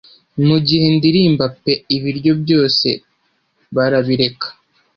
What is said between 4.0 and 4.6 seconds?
bireka